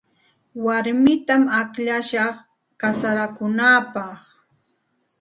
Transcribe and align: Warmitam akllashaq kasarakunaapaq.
Warmitam 0.65 1.43
akllashaq 1.59 2.35
kasarakunaapaq. 2.81 4.11